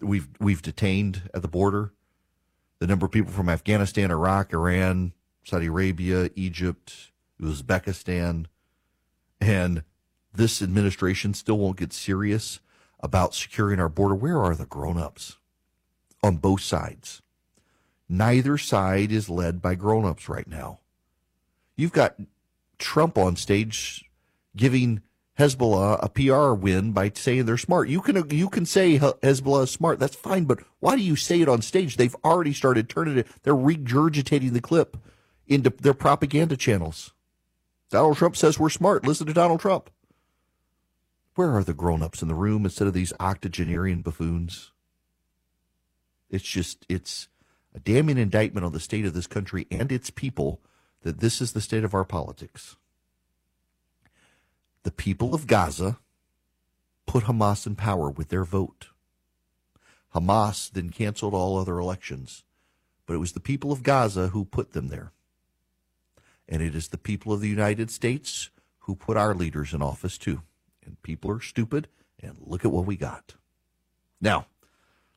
we've 0.00 0.28
we've 0.40 0.62
detained 0.62 1.28
at 1.34 1.42
the 1.42 1.48
border. 1.48 1.92
The 2.78 2.86
number 2.86 3.04
of 3.06 3.12
people 3.12 3.32
from 3.32 3.48
Afghanistan, 3.48 4.10
Iraq, 4.10 4.52
Iran, 4.52 5.12
Saudi 5.44 5.66
Arabia, 5.66 6.30
Egypt, 6.36 7.10
Uzbekistan, 7.40 8.46
and 9.40 9.82
this 10.38 10.62
administration 10.62 11.34
still 11.34 11.58
won't 11.58 11.76
get 11.76 11.92
serious 11.92 12.60
about 13.00 13.34
securing 13.34 13.80
our 13.80 13.88
border. 13.88 14.14
Where 14.14 14.40
are 14.40 14.54
the 14.54 14.66
grown-ups 14.66 15.36
on 16.22 16.36
both 16.36 16.62
sides? 16.62 17.20
Neither 18.08 18.56
side 18.56 19.12
is 19.12 19.28
led 19.28 19.60
by 19.60 19.74
grown-ups 19.74 20.28
right 20.28 20.46
now. 20.46 20.78
You've 21.76 21.92
got 21.92 22.16
Trump 22.78 23.18
on 23.18 23.36
stage 23.36 24.04
giving 24.56 25.02
Hezbollah 25.38 25.98
a 26.02 26.08
PR 26.08 26.54
win 26.54 26.92
by 26.92 27.10
saying 27.14 27.44
they're 27.44 27.56
smart. 27.56 27.88
You 27.88 28.00
can 28.00 28.30
you 28.30 28.48
can 28.48 28.64
say 28.64 28.98
Hezbollah 28.98 29.64
is 29.64 29.70
smart. 29.70 29.98
That's 29.98 30.16
fine, 30.16 30.44
but 30.44 30.60
why 30.80 30.96
do 30.96 31.02
you 31.02 31.16
say 31.16 31.40
it 31.40 31.48
on 31.48 31.62
stage? 31.62 31.96
They've 31.96 32.16
already 32.24 32.52
started 32.52 32.88
turning 32.88 33.18
it. 33.18 33.28
They're 33.42 33.54
regurgitating 33.54 34.52
the 34.52 34.60
clip 34.60 34.96
into 35.46 35.70
their 35.70 35.94
propaganda 35.94 36.56
channels. 36.56 37.12
Donald 37.90 38.16
Trump 38.16 38.36
says 38.36 38.58
we're 38.58 38.68
smart. 38.68 39.06
Listen 39.06 39.26
to 39.26 39.32
Donald 39.32 39.60
Trump. 39.60 39.90
Where 41.38 41.54
are 41.54 41.62
the 41.62 41.72
grown-ups 41.72 42.20
in 42.20 42.26
the 42.26 42.34
room 42.34 42.64
instead 42.64 42.88
of 42.88 42.94
these 42.94 43.12
octogenarian 43.20 44.02
buffoons? 44.02 44.72
It's 46.28 46.42
just 46.42 46.84
it's 46.88 47.28
a 47.72 47.78
damning 47.78 48.18
indictment 48.18 48.66
on 48.66 48.72
the 48.72 48.80
state 48.80 49.04
of 49.04 49.14
this 49.14 49.28
country 49.28 49.68
and 49.70 49.92
its 49.92 50.10
people 50.10 50.60
that 51.02 51.20
this 51.20 51.40
is 51.40 51.52
the 51.52 51.60
state 51.60 51.84
of 51.84 51.94
our 51.94 52.04
politics. 52.04 52.74
The 54.82 54.90
people 54.90 55.32
of 55.32 55.46
Gaza 55.46 56.00
put 57.06 57.26
Hamas 57.26 57.68
in 57.68 57.76
power 57.76 58.10
with 58.10 58.30
their 58.30 58.42
vote. 58.42 58.88
Hamas 60.16 60.68
then 60.68 60.90
canceled 60.90 61.34
all 61.34 61.56
other 61.56 61.78
elections, 61.78 62.42
but 63.06 63.14
it 63.14 63.18
was 63.18 63.34
the 63.34 63.38
people 63.38 63.70
of 63.70 63.84
Gaza 63.84 64.30
who 64.30 64.44
put 64.44 64.72
them 64.72 64.88
there. 64.88 65.12
And 66.48 66.60
it 66.62 66.74
is 66.74 66.88
the 66.88 66.98
people 66.98 67.32
of 67.32 67.40
the 67.40 67.48
United 67.48 67.92
States 67.92 68.50
who 68.80 68.96
put 68.96 69.16
our 69.16 69.36
leaders 69.36 69.72
in 69.72 69.82
office 69.82 70.18
too 70.18 70.42
and 70.88 71.00
people 71.02 71.30
are 71.30 71.40
stupid, 71.40 71.86
and 72.20 72.36
look 72.40 72.64
at 72.64 72.72
what 72.72 72.86
we 72.86 72.96
got. 72.96 73.34
Now, 74.20 74.46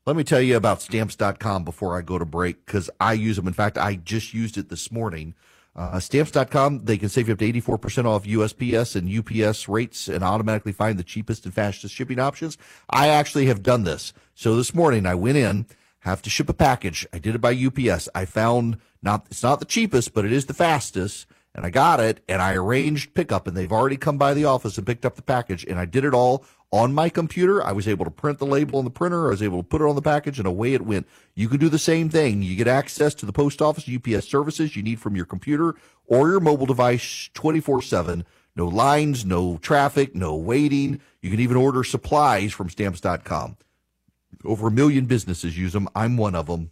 let 0.06 0.16
me 0.16 0.24
tell 0.24 0.42
you 0.42 0.58
about 0.58 0.82
stamps.com 0.82 1.64
before 1.64 1.98
I 1.98 2.02
go 2.02 2.20
to 2.20 2.26
break 2.26 2.66
because 2.66 2.90
I 3.00 3.14
use 3.14 3.38
them. 3.38 3.48
In 3.48 3.54
fact, 3.54 3.78
I 3.78 3.96
just 3.96 4.34
used 4.34 4.58
it 4.58 4.70
this 4.70 4.92
morning. 4.92 5.34
Uh, 5.76 6.00
stamps.com, 6.00 6.84
they 6.84 6.98
can 6.98 7.08
save 7.08 7.28
you 7.28 7.34
up 7.34 7.40
to 7.40 7.52
84% 7.54 8.06
off 8.06 8.26
USPS 8.26 8.96
and 8.96 9.10
UPS 9.10 9.70
rates 9.70 10.10
and 10.10 10.24
automatically 10.24 10.74
find 10.74 11.00
the 11.00 11.04
cheapest 11.04 11.46
and 11.46 11.54
fastest 11.54 11.96
shipping 11.96 12.20
options. 12.20 12.58
I 12.90 13.08
actually 13.08 13.46
have 13.46 13.64
done 13.64 13.84
this. 13.84 14.12
So 14.36 14.56
this 14.58 14.76
morning 14.76 15.06
I 15.06 15.16
went 15.16 15.38
in, 15.38 15.66
have 16.00 16.22
to 16.24 16.30
ship 16.30 16.50
a 16.50 16.54
package. 16.54 17.08
I 17.14 17.20
did 17.20 17.36
it 17.36 17.42
by 17.42 17.54
UPS. 17.56 18.10
I 18.14 18.26
found 18.26 18.78
not, 19.02 19.28
it's 19.32 19.44
not 19.44 19.60
the 19.60 19.66
cheapest, 19.66 20.14
but 20.14 20.26
it 20.26 20.34
is 20.34 20.48
the 20.48 20.54
fastest 20.54 21.26
and 21.54 21.66
I 21.66 21.70
got 21.70 22.00
it 22.00 22.24
and 22.28 22.42
I 22.42 22.54
arranged 22.54 23.14
pickup 23.14 23.48
and 23.48 23.56
they've 23.56 23.72
already 23.72 23.98
come 23.98 24.18
by 24.18 24.34
the 24.34 24.46
office 24.46 24.78
and 24.78 24.88
picked 24.88 25.06
up 25.06 25.16
the 25.16 25.22
package 25.22 25.66
and 25.66 25.80
I 25.80 25.86
did 25.86 26.06
it 26.06 26.14
all 26.14 26.46
on 26.72 26.94
my 26.94 27.10
computer. 27.10 27.64
I 27.64 27.74
was 27.74 27.88
able 27.88 28.06
to 28.06 28.12
print 28.12 28.40
the 28.40 28.46
label 28.46 28.80
on 28.80 28.86
the 28.86 28.92
printer. 28.92 29.28
I 29.28 29.32
was 29.32 29.44
able 29.44 29.62
to 29.62 29.68
put 29.68 29.82
it 29.82 29.88
on 29.88 29.96
the 29.96 30.02
package 30.02 30.40
and 30.40 30.48
away 30.48 30.74
it 30.74 30.86
went. 30.86 31.08
You 31.36 31.50
can 31.50 31.60
do 31.60 31.70
the 31.70 31.80
same 31.80 32.10
thing. 32.10 32.42
You 32.42 32.56
get 32.56 32.68
access 32.68 33.14
to 33.16 33.26
the 33.26 33.34
post 33.34 33.62
office 33.62 33.90
UPS 33.90 34.28
services 34.28 34.76
you 34.76 34.84
need 34.84 35.00
from 35.00 35.16
your 35.16 35.26
computer 35.26 35.76
or 36.08 36.30
your 36.30 36.40
mobile 36.40 36.66
device 36.66 37.30
24 37.34 37.82
seven. 37.82 38.26
No 38.56 38.68
lines, 38.68 39.26
no 39.26 39.58
traffic, 39.58 40.14
no 40.16 40.36
waiting. 40.36 41.00
You 41.22 41.30
can 41.30 41.40
even 41.40 41.58
order 41.58 41.84
supplies 41.84 42.52
from 42.52 42.70
stamps.com. 42.70 43.58
Over 44.44 44.68
a 44.68 44.72
million 44.72 45.06
businesses 45.06 45.58
use 45.58 45.74
them. 45.74 45.88
I'm 45.96 46.18
one 46.18 46.36
of 46.36 46.48
them. 46.48 46.72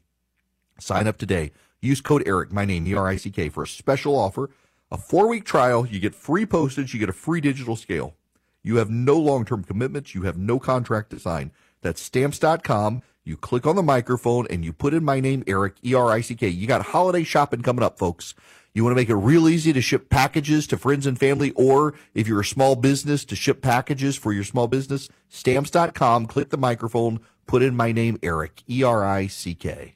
Sign 0.80 1.08
up 1.08 1.18
today. 1.18 1.52
Use 1.82 2.02
code 2.02 2.28
ERICK, 2.28 2.52
my 2.52 2.66
name, 2.66 2.86
E-R-I-C-K, 2.88 3.50
for 3.50 3.64
a 3.64 3.68
special 3.68 4.18
offer 4.18 4.50
a 4.92 4.98
four 4.98 5.28
week 5.28 5.46
trial, 5.46 5.86
you 5.86 6.00
get 6.00 6.16
free 6.16 6.46
postage, 6.46 6.94
you 6.94 7.00
get 7.00 7.10
a 7.10 7.14
free 7.14 7.42
digital 7.42 7.76
scale. 7.76 8.16
You 8.64 8.78
have 8.78 8.90
no 8.90 9.18
long 9.18 9.46
term 9.46 9.64
commitments, 9.64 10.14
you 10.14 10.24
have 10.24 10.38
no 10.38 10.60
contract 10.60 11.12
to 11.12 11.20
sign. 11.20 11.52
That's 11.82 12.02
stamps.com. 12.02 13.02
You 13.24 13.38
click 13.38 13.68
on 13.68 13.76
the 13.76 13.84
microphone 13.84 14.48
and 14.50 14.66
you 14.66 14.74
put 14.74 14.94
in 14.94 15.04
my 15.04 15.20
name, 15.20 15.44
Erick, 15.48 15.76
E 15.86 15.94
R 15.94 16.12
I 16.12 16.22
C 16.22 16.36
K. 16.36 16.48
You 16.48 16.68
got 16.68 16.88
holiday 16.88 17.24
shopping 17.24 17.62
coming 17.62 17.84
up, 17.84 18.00
folks. 18.00 18.34
You 18.74 18.84
want 18.84 18.92
to 18.92 18.96
make 18.96 19.10
it 19.10 19.16
real 19.16 19.50
easy 19.50 19.74
to 19.74 19.82
ship 19.82 20.10
packages 20.10 20.68
to 20.68 20.78
friends 20.78 21.06
and 21.06 21.20
family, 21.20 21.52
or 21.52 21.96
if 22.14 22.28
you're 22.28 22.42
a 22.42 22.46
small 22.46 22.76
business, 22.76 23.26
to 23.26 23.36
ship 23.36 23.62
packages 23.62 24.16
for 24.16 24.32
your 24.32 24.44
small 24.44 24.68
business, 24.68 25.10
stamps.com, 25.28 26.28
click 26.28 26.50
the 26.50 26.58
microphone, 26.58 27.20
put 27.48 27.64
in 27.64 27.76
my 27.76 27.92
name, 27.92 28.20
Erick, 28.22 28.64
E 28.70 28.84
R 28.84 29.06
I 29.06 29.28
C 29.28 29.56
K. 29.56 29.96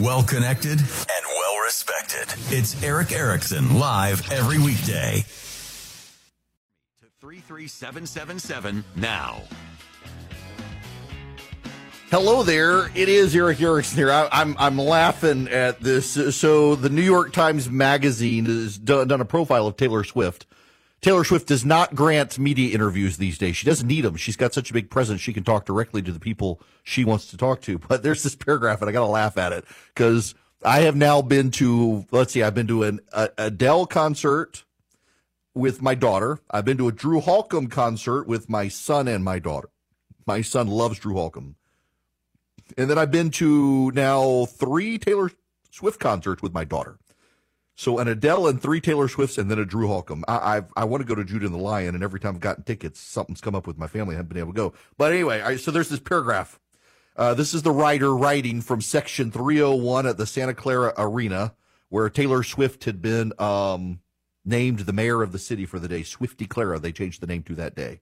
Well 0.00 0.22
connected 0.22 0.80
and 1.98 2.12
respected. 2.12 2.56
It's 2.56 2.82
Erick 2.82 3.12
Erickson 3.12 3.78
live 3.78 4.30
every 4.30 4.58
weekday. 4.58 5.24
To 7.00 7.06
33777 7.20 8.84
now. 8.96 9.42
Hello 12.10 12.42
there. 12.42 12.90
It 12.94 13.08
is 13.08 13.36
Erick 13.36 13.60
Erickson 13.60 13.98
here. 13.98 14.10
I, 14.10 14.22
am 14.24 14.28
I'm, 14.32 14.56
I'm 14.58 14.78
laughing 14.78 15.48
at 15.48 15.80
this. 15.80 16.36
So 16.36 16.74
the 16.74 16.88
New 16.88 17.02
York 17.02 17.32
Times 17.32 17.68
Magazine 17.68 18.46
has 18.46 18.78
done, 18.78 19.08
done 19.08 19.20
a 19.20 19.26
profile 19.26 19.66
of 19.66 19.76
Taylor 19.76 20.04
Swift. 20.04 20.46
Taylor 21.00 21.22
Swift 21.22 21.46
does 21.46 21.64
not 21.64 21.94
grant 21.94 22.38
media 22.38 22.74
interviews 22.74 23.18
these 23.18 23.38
days. 23.38 23.56
She 23.56 23.66
doesn't 23.66 23.86
need 23.86 24.00
them. 24.00 24.16
She's 24.16 24.36
got 24.36 24.52
such 24.52 24.70
a 24.70 24.72
big 24.72 24.90
presence. 24.90 25.20
She 25.20 25.32
can 25.32 25.44
talk 25.44 25.64
directly 25.64 26.02
to 26.02 26.10
the 26.10 26.18
people 26.18 26.60
she 26.82 27.04
wants 27.04 27.28
to 27.28 27.36
talk 27.36 27.60
to. 27.62 27.78
But 27.78 28.02
there's 28.02 28.22
this 28.22 28.34
paragraph 28.34 28.80
and 28.80 28.88
I 28.88 28.92
got 28.92 29.00
to 29.00 29.06
laugh 29.06 29.36
at 29.36 29.52
it 29.52 29.64
because 29.94 30.34
I 30.64 30.80
have 30.80 30.96
now 30.96 31.22
been 31.22 31.50
to, 31.52 32.06
let's 32.10 32.32
see, 32.32 32.42
I've 32.42 32.54
been 32.54 32.66
to 32.66 32.82
an 32.82 33.00
a, 33.12 33.30
Adele 33.38 33.86
concert 33.86 34.64
with 35.54 35.82
my 35.82 35.94
daughter. 35.94 36.40
I've 36.50 36.64
been 36.64 36.78
to 36.78 36.88
a 36.88 36.92
Drew 36.92 37.20
Holcomb 37.20 37.68
concert 37.68 38.26
with 38.26 38.48
my 38.48 38.68
son 38.68 39.08
and 39.08 39.24
my 39.24 39.38
daughter. 39.38 39.68
My 40.26 40.42
son 40.42 40.66
loves 40.66 40.98
Drew 40.98 41.14
Holcomb. 41.14 41.56
And 42.76 42.90
then 42.90 42.98
I've 42.98 43.10
been 43.10 43.30
to 43.32 43.90
now 43.92 44.46
three 44.46 44.98
Taylor 44.98 45.30
Swift 45.70 46.00
concerts 46.00 46.42
with 46.42 46.52
my 46.52 46.64
daughter. 46.64 46.98
So 47.76 47.98
an 47.98 48.08
Adele 48.08 48.48
and 48.48 48.60
three 48.60 48.80
Taylor 48.80 49.06
Swifts 49.06 49.38
and 49.38 49.48
then 49.48 49.60
a 49.60 49.64
Drew 49.64 49.86
Holcomb. 49.86 50.24
I 50.26 50.56
I've, 50.56 50.72
i 50.76 50.84
want 50.84 51.00
to 51.00 51.06
go 51.06 51.14
to 51.14 51.24
Judah 51.24 51.46
and 51.46 51.54
the 51.54 51.58
Lion, 51.58 51.94
and 51.94 52.02
every 52.02 52.18
time 52.18 52.34
I've 52.34 52.40
gotten 52.40 52.64
tickets, 52.64 52.98
something's 52.98 53.40
come 53.40 53.54
up 53.54 53.68
with 53.68 53.78
my 53.78 53.86
family. 53.86 54.16
I 54.16 54.18
haven't 54.18 54.30
been 54.30 54.38
able 54.38 54.52
to 54.52 54.56
go. 54.56 54.72
But 54.96 55.12
anyway, 55.12 55.40
I, 55.40 55.56
so 55.56 55.70
there's 55.70 55.88
this 55.88 56.00
paragraph 56.00 56.58
uh, 57.18 57.34
this 57.34 57.52
is 57.52 57.62
the 57.62 57.72
writer 57.72 58.14
writing 58.14 58.60
from 58.60 58.80
section 58.80 59.32
301 59.32 60.06
at 60.06 60.16
the 60.16 60.26
Santa 60.26 60.54
Clara 60.54 60.94
Arena, 60.96 61.52
where 61.88 62.08
Taylor 62.08 62.44
Swift 62.44 62.84
had 62.84 63.02
been 63.02 63.32
um, 63.40 63.98
named 64.44 64.80
the 64.80 64.92
mayor 64.92 65.20
of 65.20 65.32
the 65.32 65.38
city 65.38 65.66
for 65.66 65.80
the 65.80 65.88
day. 65.88 66.04
Swifty 66.04 66.46
Clara, 66.46 66.78
they 66.78 66.92
changed 66.92 67.20
the 67.20 67.26
name 67.26 67.42
to 67.42 67.56
that 67.56 67.74
day. 67.74 68.00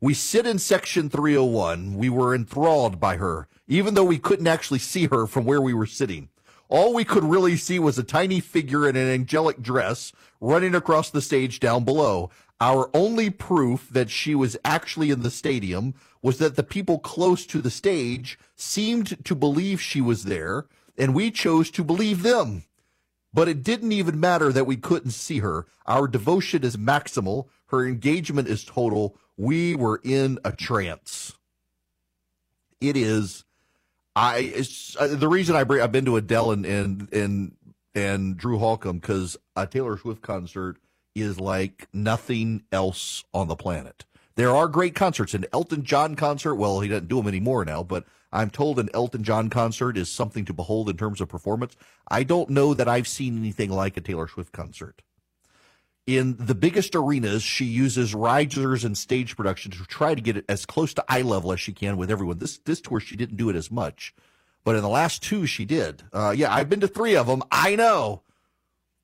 We 0.00 0.12
sit 0.12 0.44
in 0.44 0.58
section 0.58 1.08
301. 1.08 1.94
We 1.96 2.08
were 2.08 2.34
enthralled 2.34 2.98
by 2.98 3.16
her, 3.16 3.46
even 3.68 3.94
though 3.94 4.04
we 4.04 4.18
couldn't 4.18 4.48
actually 4.48 4.80
see 4.80 5.06
her 5.06 5.28
from 5.28 5.44
where 5.44 5.62
we 5.62 5.72
were 5.72 5.86
sitting. 5.86 6.28
all 6.68 6.92
we 6.92 7.04
could 7.04 7.24
really 7.24 7.56
see 7.56 7.78
was 7.78 7.98
a 7.98 8.02
tiny 8.02 8.40
figure 8.40 8.88
in 8.88 8.96
an 8.96 9.08
angelic 9.08 9.62
dress 9.62 10.12
running 10.40 10.74
across 10.74 11.10
the 11.10 11.22
stage 11.22 11.60
down 11.60 11.84
below. 11.84 12.30
Our 12.60 12.90
only 12.92 13.30
proof 13.30 13.88
that 13.90 14.10
she 14.10 14.34
was 14.34 14.56
actually 14.64 15.10
in 15.10 15.22
the 15.22 15.30
stadium 15.30 15.94
was 16.22 16.38
that 16.38 16.56
the 16.56 16.64
people 16.64 16.98
close 16.98 17.46
to 17.46 17.60
the 17.60 17.70
stage 17.70 18.38
seemed 18.56 19.24
to 19.24 19.34
believe 19.36 19.80
she 19.80 20.00
was 20.00 20.24
there, 20.24 20.66
and 20.96 21.14
we 21.14 21.30
chose 21.30 21.70
to 21.70 21.84
believe 21.84 22.22
them. 22.22 22.64
But 23.32 23.48
it 23.48 23.62
didn't 23.62 23.92
even 23.92 24.18
matter 24.18 24.52
that 24.52 24.66
we 24.66 24.76
couldn't 24.76 25.12
see 25.12 25.38
her. 25.38 25.66
Our 25.86 26.08
devotion 26.08 26.64
is 26.64 26.76
maximal. 26.76 27.46
Her 27.66 27.86
engagement 27.86 28.48
is 28.48 28.64
total. 28.64 29.16
We 29.36 29.76
were 29.76 30.00
in 30.02 30.40
a 30.44 30.50
trance. 30.50 31.34
It 32.80 32.96
is. 32.96 33.44
I 34.16 34.64
uh, 34.98 35.06
the 35.08 35.28
reason 35.28 35.54
I 35.54 35.62
bring 35.62 35.80
I've 35.80 35.92
been 35.92 36.06
to 36.06 36.16
Adele 36.16 36.50
and 36.50 36.66
and 36.66 37.12
and, 37.12 37.56
and 37.94 38.36
Drew 38.36 38.58
Holcomb 38.58 38.98
because 38.98 39.36
a 39.54 39.66
Taylor 39.66 39.96
Swift 39.96 40.22
concert 40.22 40.78
is 41.20 41.40
like 41.40 41.88
nothing 41.92 42.64
else 42.72 43.24
on 43.32 43.48
the 43.48 43.56
planet. 43.56 44.04
There 44.36 44.54
are 44.54 44.68
great 44.68 44.94
concerts. 44.94 45.34
An 45.34 45.46
Elton 45.52 45.82
John 45.82 46.14
concert, 46.14 46.54
well, 46.54 46.80
he 46.80 46.88
doesn't 46.88 47.08
do 47.08 47.16
them 47.16 47.26
anymore 47.26 47.64
now, 47.64 47.82
but 47.82 48.04
I'm 48.32 48.50
told 48.50 48.78
an 48.78 48.88
Elton 48.94 49.24
John 49.24 49.50
concert 49.50 49.96
is 49.96 50.10
something 50.10 50.44
to 50.44 50.52
behold 50.52 50.88
in 50.88 50.96
terms 50.96 51.20
of 51.20 51.28
performance. 51.28 51.76
I 52.08 52.22
don't 52.22 52.50
know 52.50 52.74
that 52.74 52.88
I've 52.88 53.08
seen 53.08 53.36
anything 53.36 53.70
like 53.70 53.96
a 53.96 54.00
Taylor 54.00 54.28
Swift 54.28 54.52
concert. 54.52 55.02
In 56.06 56.36
the 56.38 56.54
biggest 56.54 56.94
arenas, 56.94 57.42
she 57.42 57.64
uses 57.64 58.14
risers 58.14 58.84
and 58.84 58.96
stage 58.96 59.36
production 59.36 59.72
to 59.72 59.84
try 59.84 60.14
to 60.14 60.20
get 60.20 60.36
it 60.36 60.44
as 60.48 60.64
close 60.64 60.94
to 60.94 61.04
eye 61.08 61.22
level 61.22 61.52
as 61.52 61.60
she 61.60 61.72
can 61.72 61.96
with 61.96 62.10
everyone. 62.10 62.38
This 62.38 62.58
this 62.58 62.80
tour, 62.80 63.00
she 63.00 63.16
didn't 63.16 63.36
do 63.36 63.50
it 63.50 63.56
as 63.56 63.70
much, 63.70 64.14
but 64.64 64.74
in 64.74 64.82
the 64.82 64.88
last 64.88 65.22
two, 65.22 65.44
she 65.44 65.64
did. 65.64 66.04
Uh, 66.12 66.32
yeah, 66.34 66.54
I've 66.54 66.70
been 66.70 66.80
to 66.80 66.88
three 66.88 67.14
of 67.14 67.26
them. 67.26 67.42
I 67.50 67.76
know 67.76 68.22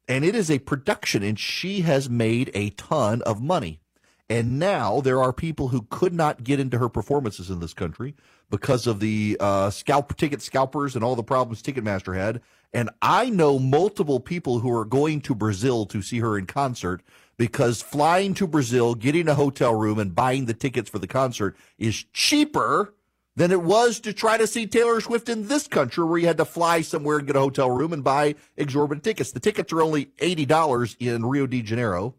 and 0.09 0.25
it 0.25 0.35
is 0.35 0.51
a 0.51 0.59
production, 0.59 1.23
and 1.23 1.39
she 1.39 1.81
has 1.83 2.11
made 2.11 2.51
a 2.55 2.71
ton 2.71 3.23
of 3.23 3.43
money. 3.43 3.81
And 4.29 4.59
now 4.59 5.01
there 5.01 5.23
are 5.23 5.33
people 5.33 5.69
who 5.69 5.87
could 5.91 6.15
not 6.15 6.45
get 6.45 6.59
into 6.59 6.79
her 6.79 6.89
performances 6.89 7.51
in 7.51 7.61
this 7.61 7.75
country 7.75 8.15
because 8.51 8.87
of 8.87 9.01
the 9.01 9.37
uh, 9.39 9.71
scalp 9.71 10.17
ticket 10.17 10.41
scalpers 10.41 10.95
and 10.95 11.05
all 11.05 11.17
the 11.17 11.23
problems 11.23 11.63
Ticketmaster 11.63 12.17
had. 12.17 12.41
And 12.73 12.91
I 13.03 13.31
know 13.31 13.59
multiple 13.59 14.21
people 14.21 14.61
who 14.61 14.75
are 14.75 14.85
going 14.85 15.21
to 15.23 15.35
Brazil 15.35 15.87
to 15.87 16.03
see 16.03 16.19
her 16.21 16.39
in 16.39 16.47
concert 16.47 17.03
because 17.37 17.83
flying 17.83 18.35
to 18.35 18.47
Brazil, 18.47 18.95
getting 18.95 19.29
a 19.29 19.35
hotel 19.35 19.75
room, 19.75 19.99
and 19.99 20.15
buying 20.15 20.47
the 20.47 20.55
tickets 20.55 20.89
for 20.89 20.99
the 20.99 21.07
concert 21.07 21.57
is 21.79 22.05
cheaper 22.13 22.95
than 23.37 23.51
it 23.51 23.63
was 23.63 24.01
to 24.01 24.13
try 24.13 24.37
to 24.37 24.47
see 24.47 24.67
Taylor 24.67 25.01
Swift 25.01 25.29
in 25.29 25.49
this 25.49 25.67
country 25.67 26.05
where 26.05 26.19
you 26.19 26.27
had 26.27 26.37
to 26.37 26.45
fly 26.45 26.83
somewhere 26.83 27.19
and 27.19 27.27
get 27.27 27.37
a 27.37 27.41
hotel 27.41 27.71
room 27.71 27.93
and 27.93 28.05
buy 28.05 28.37
exorbitant 28.57 29.03
tickets. 29.03 29.33
The 29.33 29.41
tickets 29.41 29.73
are 29.73 29.83
only 29.83 30.07
$80 30.19 30.97
in 31.01 31.27
Rio 31.27 31.47
de 31.47 31.63
Janeiro. 31.63 32.15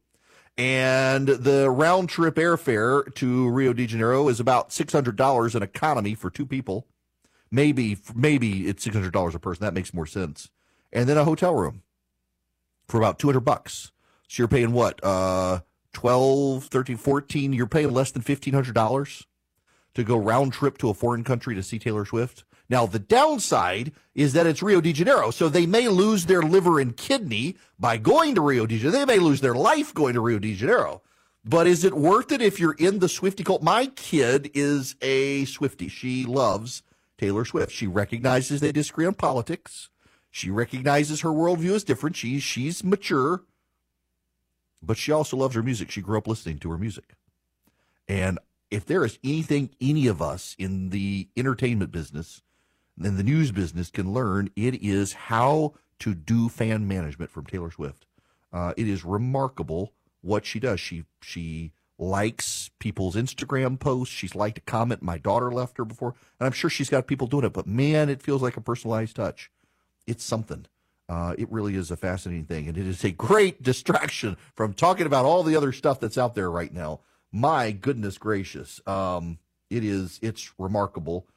And 0.57 1.27
the 1.27 1.69
round 1.69 2.09
trip 2.09 2.35
airfare 2.35 3.13
to 3.15 3.49
Rio 3.49 3.73
de 3.73 3.85
Janeiro 3.85 4.29
is 4.29 4.39
about 4.39 4.69
$600 4.69 5.55
in 5.55 5.63
economy 5.63 6.15
for 6.15 6.29
two 6.29 6.45
people. 6.45 6.87
Maybe, 7.51 7.97
maybe 8.13 8.67
it's 8.67 8.85
$600 8.85 9.35
a 9.35 9.39
person. 9.39 9.63
That 9.63 9.73
makes 9.73 9.93
more 9.93 10.05
sense. 10.05 10.49
And 10.93 11.09
then 11.09 11.17
a 11.17 11.25
hotel 11.25 11.53
room 11.53 11.83
for 12.87 12.97
about 12.97 13.19
200 13.19 13.41
bucks. 13.41 13.91
So 14.27 14.41
you're 14.41 14.47
paying 14.47 14.71
what? 14.71 15.03
Uh, 15.03 15.61
12, 15.93 16.65
13, 16.65 16.97
14. 16.97 17.53
You're 17.53 17.67
paying 17.67 17.91
less 17.91 18.11
than 18.11 18.21
$1,500 18.21 19.25
to 19.95 20.03
go 20.03 20.17
round 20.17 20.53
trip 20.53 20.77
to 20.77 20.89
a 20.89 20.93
foreign 20.93 21.23
country 21.23 21.55
to 21.55 21.63
see 21.63 21.79
Taylor 21.79 22.05
Swift. 22.05 22.43
Now, 22.69 22.85
the 22.85 22.99
downside 22.99 23.91
is 24.13 24.33
that 24.33 24.47
it's 24.47 24.63
Rio 24.63 24.81
de 24.81 24.91
Janeiro, 24.91 25.31
so 25.31 25.49
they 25.49 25.65
may 25.65 25.87
lose 25.87 26.25
their 26.25 26.41
liver 26.41 26.79
and 26.79 26.95
kidney 26.95 27.57
by 27.79 27.97
going 27.97 28.35
to 28.35 28.41
Rio 28.41 28.65
de 28.65 28.77
Janeiro. 28.77 29.05
They 29.05 29.05
may 29.05 29.19
lose 29.19 29.41
their 29.41 29.53
life 29.55 29.93
going 29.93 30.15
to 30.15 30.21
Rio 30.21 30.39
de 30.39 30.53
Janeiro. 30.53 31.01
But 31.43 31.67
is 31.67 31.83
it 31.83 31.93
worth 31.93 32.31
it 32.31 32.41
if 32.41 32.59
you're 32.59 32.73
in 32.73 32.99
the 32.99 33.09
Swifty 33.09 33.43
cult? 33.43 33.61
My 33.61 33.85
kid 33.85 34.49
is 34.55 34.95
a 35.01 35.45
Swifty. 35.45 35.87
She 35.87 36.25
loves 36.25 36.81
Taylor 37.19 37.45
Swift. 37.45 37.71
She 37.71 37.85
recognizes 37.85 38.61
they 38.61 38.71
disagree 38.71 39.05
on 39.05 39.13
politics. 39.13 39.89
She 40.31 40.49
recognizes 40.49 41.21
her 41.21 41.29
worldview 41.29 41.71
is 41.71 41.83
different. 41.83 42.15
She's 42.15 42.41
she's 42.41 42.83
mature, 42.83 43.43
but 44.81 44.97
she 44.97 45.11
also 45.11 45.37
loves 45.37 45.55
her 45.55 45.63
music. 45.63 45.91
She 45.91 46.01
grew 46.01 46.17
up 46.17 46.27
listening 46.27 46.57
to 46.59 46.71
her 46.71 46.77
music. 46.79 47.13
And 48.07 48.39
if 48.75 48.85
there 48.85 49.05
is 49.05 49.17
anything 49.23 49.69
any 49.79 50.05
of 50.05 50.21
us 50.21 50.53
in 50.59 50.89
the 50.89 51.29
entertainment 51.37 51.93
business 51.93 52.41
and 53.01 53.17
the 53.17 53.23
news 53.23 53.53
business 53.53 53.89
can 53.89 54.11
learn, 54.11 54.49
it 54.57 54.83
is 54.83 55.13
how 55.13 55.75
to 55.99 56.13
do 56.13 56.49
fan 56.49 56.85
management 56.85 57.31
from 57.31 57.45
Taylor 57.45 57.71
Swift. 57.71 58.05
Uh, 58.51 58.73
it 58.75 58.85
is 58.85 59.05
remarkable 59.05 59.93
what 60.19 60.45
she 60.45 60.59
does. 60.59 60.81
She 60.81 61.05
she 61.21 61.71
likes 61.97 62.69
people's 62.79 63.15
Instagram 63.15 63.79
posts. 63.79 64.13
She's 64.13 64.35
liked 64.35 64.57
a 64.57 64.61
comment 64.61 65.01
my 65.01 65.17
daughter 65.17 65.53
left 65.53 65.77
her 65.77 65.85
before, 65.85 66.13
and 66.37 66.45
I'm 66.45 66.51
sure 66.51 66.69
she's 66.69 66.89
got 66.89 67.07
people 67.07 67.27
doing 67.27 67.45
it. 67.45 67.53
But 67.53 67.67
man, 67.67 68.09
it 68.09 68.21
feels 68.21 68.41
like 68.41 68.57
a 68.57 68.61
personalized 68.61 69.15
touch. 69.15 69.51
It's 70.05 70.23
something. 70.23 70.65
Uh, 71.07 71.33
it 71.37 71.49
really 71.49 71.75
is 71.75 71.91
a 71.91 71.97
fascinating 71.97 72.43
thing, 72.43 72.67
and 72.67 72.77
it 72.77 72.85
is 72.85 73.05
a 73.05 73.11
great 73.11 73.63
distraction 73.71 74.35
from 74.53 74.73
talking 74.73 75.05
about 75.05 75.23
all 75.23 75.43
the 75.43 75.55
other 75.55 75.71
stuff 75.71 76.01
that's 76.01 76.17
out 76.17 76.35
there 76.35 76.51
right 76.51 76.73
now 76.73 76.99
my 77.35 77.71
goodness 77.71 78.17
gracious, 78.17 78.79
um, 78.87 79.37
it 79.69 79.83
is 79.83 80.19
it's 80.21 80.53
remarkable 80.57 81.27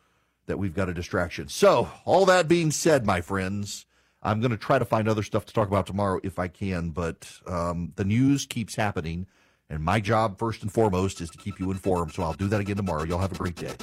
that 0.46 0.56
we've 0.56 0.74
got 0.74 0.88
a 0.88 0.94
distraction. 0.94 1.48
So, 1.48 1.90
all 2.04 2.24
that 2.26 2.46
being 2.46 2.70
said, 2.70 3.04
my 3.04 3.20
friends, 3.20 3.84
I'm 4.22 4.40
going 4.40 4.52
to 4.52 4.56
try 4.56 4.78
to 4.78 4.84
find 4.84 5.08
other 5.08 5.24
stuff 5.24 5.44
to 5.46 5.52
talk 5.52 5.66
about 5.66 5.86
tomorrow 5.86 6.20
if 6.22 6.38
I 6.38 6.46
can, 6.46 6.90
but 6.90 7.30
um, 7.46 7.92
the 7.96 8.04
news 8.04 8.46
keeps 8.46 8.76
happening, 8.76 9.26
and 9.68 9.82
my 9.82 9.98
job 9.98 10.38
first 10.38 10.62
and 10.62 10.72
foremost 10.72 11.20
is 11.20 11.30
to 11.30 11.38
keep 11.38 11.58
you 11.58 11.72
informed. 11.72 12.12
So 12.12 12.22
I'll 12.22 12.32
do 12.32 12.46
that 12.46 12.60
again 12.60 12.76
tomorrow. 12.76 13.02
Y'all 13.02 13.18
have 13.18 13.32
a 13.32 13.36
great 13.36 13.56
day. 13.56 13.74